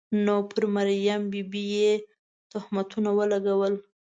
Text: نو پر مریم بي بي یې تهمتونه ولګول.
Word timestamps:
نو 0.25 0.35
پر 0.51 0.63
مریم 0.75 1.21
بي 1.31 1.41
بي 1.51 1.63
یې 1.75 1.91
تهمتونه 2.51 3.09
ولګول. 3.17 3.73